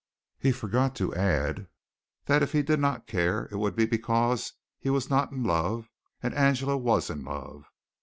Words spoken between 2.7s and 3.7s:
not care it